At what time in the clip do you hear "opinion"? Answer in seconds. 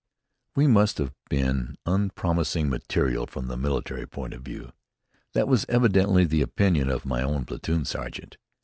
6.41-6.89